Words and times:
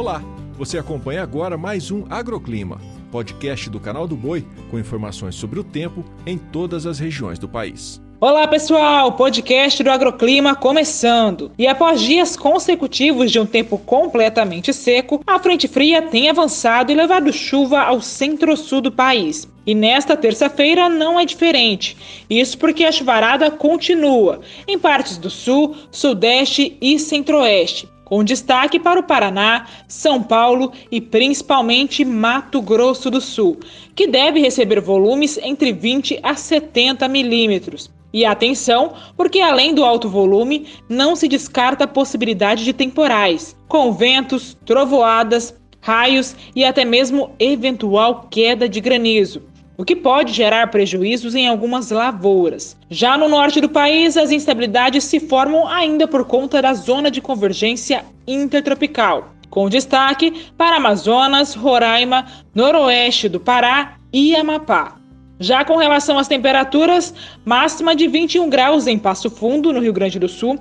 Olá, 0.00 0.22
você 0.56 0.78
acompanha 0.78 1.22
agora 1.22 1.58
mais 1.58 1.90
um 1.90 2.06
Agroclima, 2.08 2.80
podcast 3.12 3.68
do 3.68 3.78
canal 3.78 4.08
do 4.08 4.16
Boi 4.16 4.46
com 4.70 4.78
informações 4.78 5.34
sobre 5.34 5.60
o 5.60 5.62
tempo 5.62 6.02
em 6.24 6.38
todas 6.38 6.86
as 6.86 6.98
regiões 6.98 7.38
do 7.38 7.46
país. 7.46 8.00
Olá 8.18 8.48
pessoal, 8.48 9.12
podcast 9.12 9.82
do 9.82 9.90
Agroclima 9.90 10.56
começando. 10.56 11.52
E 11.58 11.66
após 11.66 12.00
dias 12.00 12.34
consecutivos 12.34 13.30
de 13.30 13.38
um 13.38 13.44
tempo 13.44 13.76
completamente 13.76 14.72
seco, 14.72 15.22
a 15.26 15.38
frente 15.38 15.68
fria 15.68 16.00
tem 16.00 16.30
avançado 16.30 16.90
e 16.90 16.94
levado 16.94 17.30
chuva 17.30 17.82
ao 17.82 18.00
centro-sul 18.00 18.80
do 18.80 18.90
país. 18.90 19.46
E 19.66 19.74
nesta 19.74 20.16
terça-feira 20.16 20.88
não 20.88 21.20
é 21.20 21.26
diferente. 21.26 22.24
Isso 22.30 22.56
porque 22.56 22.86
a 22.86 22.92
chuvarada 22.92 23.50
continua 23.50 24.40
em 24.66 24.78
partes 24.78 25.18
do 25.18 25.28
sul, 25.28 25.76
sudeste 25.90 26.78
e 26.80 26.98
centro-oeste 26.98 27.86
com 28.10 28.24
destaque 28.24 28.80
para 28.80 28.98
o 28.98 29.04
Paraná, 29.04 29.68
São 29.86 30.20
Paulo 30.20 30.72
e 30.90 31.00
principalmente 31.00 32.04
Mato 32.04 32.60
Grosso 32.60 33.08
do 33.08 33.20
Sul, 33.20 33.60
que 33.94 34.08
deve 34.08 34.40
receber 34.40 34.80
volumes 34.80 35.38
entre 35.38 35.72
20 35.72 36.18
a 36.20 36.34
70 36.34 37.06
milímetros. 37.06 37.88
E 38.12 38.24
atenção, 38.24 38.94
porque 39.16 39.40
além 39.40 39.72
do 39.72 39.84
alto 39.84 40.08
volume, 40.08 40.66
não 40.88 41.14
se 41.14 41.28
descarta 41.28 41.84
a 41.84 41.88
possibilidade 41.88 42.64
de 42.64 42.72
temporais, 42.72 43.56
com 43.68 43.92
ventos, 43.92 44.58
trovoadas, 44.66 45.54
raios 45.80 46.34
e 46.56 46.64
até 46.64 46.84
mesmo 46.84 47.30
eventual 47.38 48.26
queda 48.28 48.68
de 48.68 48.80
granizo 48.80 49.48
o 49.76 49.84
que 49.84 49.96
pode 49.96 50.32
gerar 50.32 50.70
prejuízos 50.70 51.34
em 51.34 51.48
algumas 51.48 51.90
lavouras. 51.90 52.76
Já 52.90 53.16
no 53.16 53.28
norte 53.28 53.60
do 53.60 53.68
país, 53.68 54.16
as 54.16 54.30
instabilidades 54.30 55.04
se 55.04 55.18
formam 55.18 55.66
ainda 55.66 56.06
por 56.06 56.24
conta 56.24 56.60
da 56.60 56.74
zona 56.74 57.10
de 57.10 57.20
convergência 57.20 58.04
intertropical, 58.26 59.32
com 59.48 59.68
destaque 59.68 60.48
para 60.56 60.76
Amazonas, 60.76 61.54
Roraima, 61.54 62.26
noroeste 62.54 63.28
do 63.28 63.40
Pará 63.40 63.96
e 64.12 64.36
Amapá. 64.36 64.96
Já 65.38 65.64
com 65.64 65.76
relação 65.76 66.18
às 66.18 66.28
temperaturas, 66.28 67.14
máxima 67.46 67.96
de 67.96 68.06
21 68.06 68.50
graus 68.50 68.86
em 68.86 68.98
Passo 68.98 69.30
Fundo, 69.30 69.72
no 69.72 69.80
Rio 69.80 69.92
Grande 69.92 70.18
do 70.18 70.28
Sul, 70.28 70.58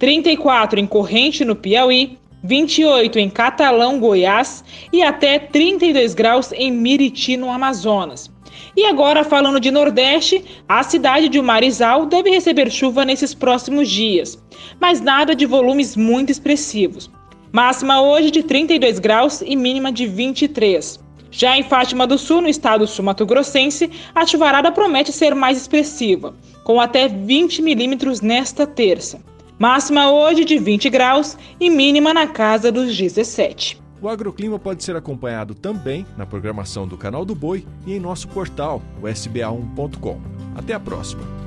34 0.00 0.80
em 0.80 0.86
Corrente, 0.86 1.44
no 1.44 1.54
Piauí, 1.54 2.18
28 2.46 3.18
em 3.18 3.28
Catalão, 3.28 3.98
Goiás 3.98 4.64
e 4.92 5.02
até 5.02 5.38
32 5.38 6.14
graus 6.14 6.52
em 6.52 6.70
Miriti, 6.70 7.36
no 7.36 7.50
Amazonas. 7.50 8.30
E 8.76 8.86
agora, 8.86 9.24
falando 9.24 9.58
de 9.58 9.70
Nordeste, 9.70 10.44
a 10.68 10.82
cidade 10.82 11.28
de 11.28 11.40
Marizal 11.42 12.06
deve 12.06 12.30
receber 12.30 12.70
chuva 12.70 13.04
nesses 13.04 13.34
próximos 13.34 13.88
dias, 13.88 14.38
mas 14.78 15.00
nada 15.00 15.34
de 15.34 15.44
volumes 15.44 15.96
muito 15.96 16.30
expressivos. 16.30 17.10
Máxima 17.52 18.00
hoje 18.00 18.30
de 18.30 18.42
32 18.42 18.98
graus 18.98 19.42
e 19.44 19.56
mínima 19.56 19.90
de 19.90 20.06
23. 20.06 21.00
Já 21.30 21.56
em 21.56 21.62
Fátima 21.64 22.06
do 22.06 22.16
Sul, 22.16 22.42
no 22.42 22.48
estado 22.48 22.86
sul-mato-grossense, 22.86 23.90
a 24.14 24.24
chuvarada 24.24 24.70
promete 24.70 25.12
ser 25.12 25.34
mais 25.34 25.58
expressiva, 25.58 26.34
com 26.62 26.80
até 26.80 27.08
20 27.08 27.62
milímetros 27.62 28.20
nesta 28.20 28.66
terça. 28.66 29.20
Máxima 29.58 30.10
hoje 30.10 30.44
de 30.44 30.58
20 30.58 30.90
graus 30.90 31.36
e 31.58 31.70
mínima 31.70 32.12
na 32.12 32.26
casa 32.26 32.70
dos 32.70 32.94
17. 32.94 33.80
O 34.02 34.08
agroclima 34.08 34.58
pode 34.58 34.84
ser 34.84 34.94
acompanhado 34.94 35.54
também 35.54 36.06
na 36.16 36.26
programação 36.26 36.86
do 36.86 36.98
Canal 36.98 37.24
do 37.24 37.34
Boi 37.34 37.66
e 37.86 37.94
em 37.94 38.00
nosso 38.00 38.28
portal, 38.28 38.82
o 39.00 39.06
sba1.com. 39.06 40.20
Até 40.54 40.74
a 40.74 40.80
próxima! 40.80 41.45